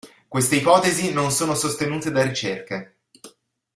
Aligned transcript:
Queste 0.27 0.55
ipotesi 0.55 1.13
non 1.13 1.29
sono 1.29 1.53
sostenute 1.53 2.09
da 2.09 2.23
ricerche. 2.23 3.01